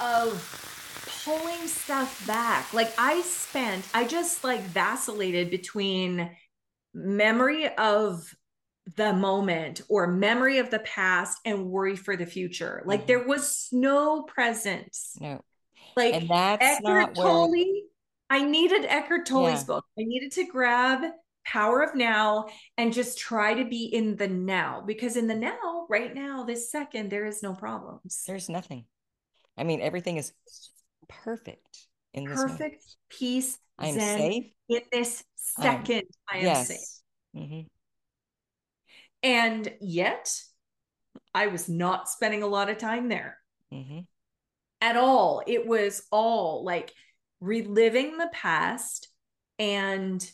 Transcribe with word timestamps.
of 0.00 0.66
pulling 1.24 1.66
stuff 1.66 2.26
back. 2.26 2.72
Like 2.72 2.92
I 2.98 3.20
spent, 3.22 3.84
I 3.94 4.06
just 4.06 4.44
like 4.44 4.62
vacillated 4.62 5.50
between 5.50 6.30
memory 6.94 7.68
of 7.76 8.34
the 8.96 9.12
moment 9.12 9.82
or 9.88 10.06
memory 10.06 10.58
of 10.58 10.70
the 10.70 10.80
past 10.80 11.38
and 11.44 11.66
worry 11.66 11.96
for 11.96 12.16
the 12.16 12.26
future. 12.26 12.82
Like 12.84 13.00
mm-hmm. 13.00 13.06
there 13.06 13.26
was 13.26 13.68
no 13.72 14.22
presence. 14.22 15.16
No. 15.20 15.42
Like 15.96 16.14
and 16.14 16.28
that's 16.28 16.62
Eckhart 16.62 17.14
Tolle, 17.14 17.50
where... 17.50 17.64
I 18.30 18.42
needed 18.42 18.84
Eckhart 18.86 19.26
Tolle's 19.26 19.60
yeah. 19.60 19.66
book. 19.66 19.84
I 19.98 20.02
needed 20.04 20.32
to 20.32 20.46
grab 20.46 21.02
Power 21.44 21.82
of 21.82 21.94
Now 21.94 22.46
and 22.76 22.92
just 22.92 23.18
try 23.18 23.54
to 23.54 23.64
be 23.64 23.84
in 23.84 24.16
the 24.16 24.28
now 24.28 24.82
because 24.86 25.16
in 25.16 25.26
the 25.26 25.34
now, 25.34 25.86
right 25.88 26.14
now, 26.14 26.44
this 26.44 26.70
second, 26.70 27.10
there 27.10 27.26
is 27.26 27.42
no 27.42 27.54
problems. 27.54 28.24
There's 28.26 28.48
nothing. 28.48 28.84
I 29.60 29.64
mean, 29.64 29.82
everything 29.82 30.16
is 30.16 30.32
perfect 31.08 31.86
in 32.14 32.24
this 32.24 32.40
perfect 32.40 32.60
moment. 32.60 32.82
peace. 33.10 33.58
I'm 33.78 33.94
safe 33.94 34.46
in 34.68 34.80
this 34.90 35.22
second. 35.36 36.04
I 36.30 36.38
am 36.38 36.44
yes. 36.44 36.68
safe. 36.68 36.78
Mm-hmm. 37.36 37.60
And 39.22 39.72
yet, 39.80 40.34
I 41.34 41.48
was 41.48 41.68
not 41.68 42.08
spending 42.08 42.42
a 42.42 42.46
lot 42.46 42.70
of 42.70 42.78
time 42.78 43.08
there 43.08 43.36
mm-hmm. 43.72 44.00
at 44.80 44.96
all. 44.96 45.42
It 45.46 45.66
was 45.66 46.02
all 46.10 46.64
like 46.64 46.92
reliving 47.40 48.16
the 48.16 48.30
past 48.32 49.08
and 49.58 50.28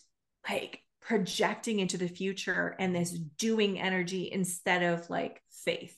like 0.49 0.83
projecting 1.01 1.81
into 1.81 1.99
the 1.99 2.09
future 2.09 2.77
and 2.79 2.95
this 2.95 3.11
doing 3.11 3.81
energy 3.81 4.31
instead 4.33 4.83
of 4.83 5.11
like 5.11 5.43
faith. 5.65 5.97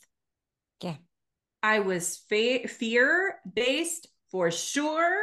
I 1.63 1.81
was 1.81 2.19
fa- 2.29 2.69
fear 2.69 3.37
based 3.51 4.09
for 4.31 4.51
sure. 4.51 5.23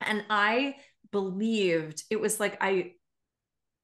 And 0.00 0.24
I 0.30 0.76
believed 1.10 2.04
it 2.10 2.20
was 2.20 2.38
like 2.40 2.58
I, 2.60 2.92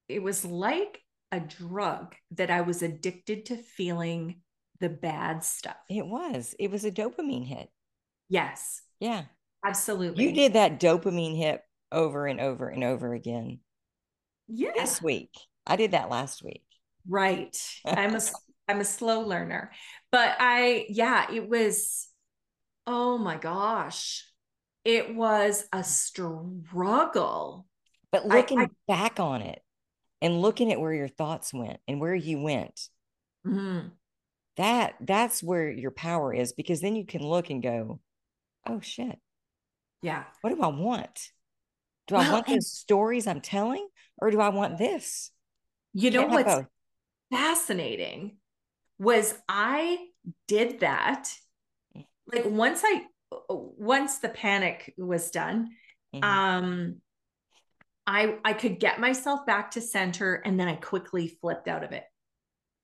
it 0.08 0.22
was 0.22 0.44
like 0.44 1.00
a 1.30 1.40
drug 1.40 2.14
that 2.32 2.50
I 2.50 2.60
was 2.60 2.82
addicted 2.82 3.46
to 3.46 3.56
feeling 3.56 4.40
the 4.80 4.90
bad 4.90 5.42
stuff. 5.44 5.76
It 5.88 6.06
was. 6.06 6.54
It 6.58 6.70
was 6.70 6.84
a 6.84 6.90
dopamine 6.90 7.46
hit. 7.46 7.70
Yes. 8.28 8.82
Yeah. 9.00 9.22
Absolutely. 9.64 10.24
You 10.24 10.32
did 10.32 10.54
that 10.54 10.80
dopamine 10.80 11.36
hit 11.36 11.62
over 11.90 12.26
and 12.26 12.40
over 12.40 12.68
and 12.68 12.84
over 12.84 13.14
again. 13.14 13.60
Yeah. 14.48 14.72
This 14.74 15.00
week. 15.00 15.30
I 15.66 15.76
did 15.76 15.92
that 15.92 16.10
last 16.10 16.42
week. 16.42 16.64
Right. 17.08 17.56
I'm 17.86 18.14
a 18.14 18.20
I'm 18.72 18.80
a 18.80 18.84
slow 18.84 19.20
learner. 19.20 19.70
But 20.10 20.36
I 20.38 20.86
yeah, 20.88 21.30
it 21.32 21.48
was 21.48 22.08
oh 22.86 23.18
my 23.18 23.36
gosh. 23.36 24.26
It 24.84 25.14
was 25.14 25.64
a 25.72 25.84
struggle. 25.84 27.66
But 28.10 28.26
looking 28.26 28.58
I, 28.58 28.64
I, 28.64 28.68
back 28.88 29.20
on 29.20 29.42
it, 29.42 29.62
and 30.22 30.40
looking 30.40 30.72
at 30.72 30.80
where 30.80 30.94
your 30.94 31.08
thoughts 31.08 31.52
went 31.52 31.80
and 31.86 32.00
where 32.00 32.14
you 32.14 32.40
went 32.40 32.88
mm-hmm. 33.46 33.88
that 34.56 34.94
that's 35.00 35.42
where 35.42 35.70
your 35.70 35.90
power 35.90 36.32
is 36.32 36.54
because 36.54 36.80
then 36.80 36.96
you 36.96 37.04
can 37.04 37.22
look 37.22 37.50
and 37.50 37.62
go 37.62 38.00
oh 38.66 38.80
shit 38.80 39.18
yeah 40.00 40.24
what 40.40 40.54
do 40.54 40.62
i 40.62 40.68
want 40.68 41.32
do 42.06 42.14
well, 42.14 42.30
i 42.30 42.32
want 42.32 42.46
those 42.46 42.72
stories 42.72 43.26
i'm 43.26 43.40
telling 43.40 43.86
or 44.18 44.30
do 44.30 44.40
i 44.40 44.48
want 44.48 44.78
this 44.78 45.30
you 45.92 46.10
know 46.10 46.26
what's 46.26 46.66
fascinating 47.30 48.36
was 49.02 49.34
i 49.48 49.98
did 50.46 50.80
that 50.80 51.28
like 52.32 52.44
once 52.46 52.82
i 52.84 53.02
once 53.48 54.18
the 54.18 54.28
panic 54.28 54.94
was 54.96 55.30
done 55.30 55.70
mm-hmm. 56.14 56.24
um 56.24 56.96
I 58.06 58.36
I 58.44 58.52
could 58.52 58.80
get 58.80 59.00
myself 59.00 59.46
back 59.46 59.72
to 59.72 59.80
center 59.80 60.34
and 60.34 60.58
then 60.58 60.68
I 60.68 60.74
quickly 60.74 61.28
flipped 61.28 61.68
out 61.68 61.84
of 61.84 61.92
it. 61.92 62.04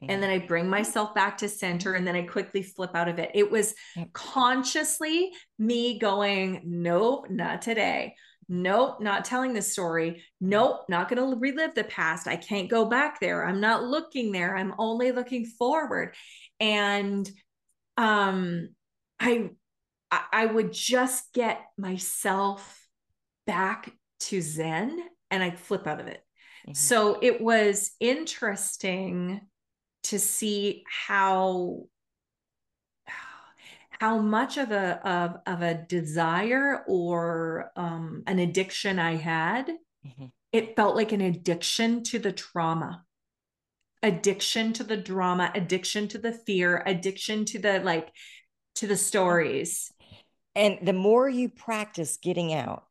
Mm-hmm. 0.03 0.11
And 0.11 0.23
then 0.23 0.31
I 0.31 0.39
bring 0.39 0.69
myself 0.69 1.15
back 1.15 1.39
to 1.39 1.49
center 1.49 1.95
and 1.95 2.07
then 2.07 2.15
I 2.15 2.23
quickly 2.23 2.62
flip 2.62 2.93
out 2.95 3.09
of 3.09 3.19
it. 3.19 3.33
It 3.34 3.51
was 3.51 3.75
yep. 3.97 4.12
consciously 4.12 5.33
me 5.59 5.99
going, 5.99 6.62
nope, 6.65 7.27
not 7.31 7.62
today. 7.62 8.15
Nope, 8.48 9.00
not 9.00 9.25
telling 9.25 9.53
the 9.53 9.62
story. 9.62 10.22
Nope, 10.41 10.86
not 10.88 11.09
going 11.09 11.31
to 11.31 11.38
relive 11.38 11.75
the 11.75 11.84
past. 11.84 12.26
I 12.26 12.36
can't 12.36 12.70
go 12.70 12.86
back 12.86 13.20
there. 13.20 13.44
I'm 13.44 13.60
not 13.60 13.84
looking 13.84 14.32
there. 14.32 14.56
I'm 14.56 14.75
only 14.78 15.12
looking 15.12 15.44
forward. 15.44 16.14
And 16.60 17.28
um 17.97 18.70
I 19.20 19.50
I 20.10 20.47
would 20.47 20.72
just 20.72 21.32
get 21.34 21.60
myself 21.76 22.86
back 23.47 23.92
to 24.20 24.41
Zen 24.41 24.98
and 25.30 25.42
I'd 25.42 25.59
flip 25.59 25.86
out 25.86 26.00
of 26.00 26.06
it. 26.06 26.22
Mm-hmm. 26.66 26.75
So 26.75 27.19
it 27.20 27.41
was 27.41 27.91
interesting 28.00 29.41
to 30.04 30.19
see 30.19 30.84
how 30.88 31.82
how 34.00 34.19
much 34.19 34.56
of 34.56 34.70
a 34.70 35.06
of, 35.09 35.36
of 35.47 35.62
a 35.62 35.75
desire 35.75 36.84
or 36.86 37.72
um, 37.76 38.22
an 38.26 38.38
addiction 38.38 38.98
I 38.98 39.16
had, 39.16 39.69
mm-hmm. 40.06 40.26
it 40.53 40.76
felt 40.76 40.97
like 40.97 41.12
an 41.12 41.20
addiction 41.20 42.03
to 42.04 42.19
the 42.19 42.32
trauma, 42.32 43.04
addiction 44.03 44.72
to 44.75 44.84
the 44.84 44.97
drama, 44.97 45.50
addiction 45.54 46.09
to 46.09 46.19
the 46.19 46.32
fear, 46.32 46.82
addiction 46.86 47.44
to 47.47 47.59
the 47.59 47.81
like 47.81 48.12
to 48.76 48.86
the 48.86 48.97
stories. 48.97 49.92
And 50.54 50.78
the 50.82 50.92
more 50.92 51.28
you 51.28 51.48
practice 51.48 52.19
getting 52.20 52.53
out, 52.53 52.88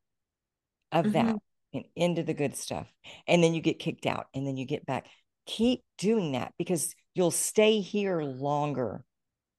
of 0.92 1.06
mm-hmm. 1.06 1.28
that 1.28 1.36
and 1.74 1.86
into 1.96 2.24
the 2.24 2.34
good 2.34 2.56
stuff. 2.56 2.92
And 3.28 3.44
then 3.44 3.54
you 3.54 3.62
get 3.62 3.80
kicked 3.80 4.06
out 4.06 4.28
and 4.34 4.48
then 4.48 4.58
you 4.58 4.66
get 4.66 4.86
back. 4.86 5.08
Keep 5.46 5.84
doing 5.98 6.34
that 6.34 6.54
because 6.58 6.94
you'll 7.14 7.32
stay 7.32 7.80
here 7.80 8.22
longer 8.22 9.04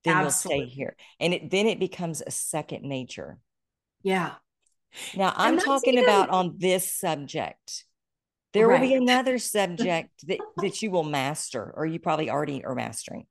than 0.05 0.17
Absolutely. 0.17 0.59
you'll 0.59 0.69
stay 0.69 0.75
here. 0.75 0.97
And 1.21 1.35
it, 1.35 1.51
then 1.51 1.67
it 1.67 1.79
becomes 1.79 2.23
a 2.27 2.31
second 2.31 2.83
nature. 2.85 3.39
Yeah. 4.03 4.33
Now 5.17 5.33
I'm 5.37 5.59
talking 5.59 5.95
even... 5.95 6.05
about 6.05 6.31
on 6.31 6.57
this 6.59 6.93
subject. 6.93 7.85
There 8.53 8.69
right. 8.69 8.81
will 8.81 8.89
be 8.89 8.95
another 8.95 9.39
subject 9.39 10.27
that, 10.27 10.39
that 10.59 10.83
you 10.83 10.91
will 10.91 11.05
master, 11.05 11.73
or 11.77 11.87
you 11.87 11.99
probably 11.99 12.31
already 12.31 12.65
are 12.65 12.75
mastering. 12.75 13.27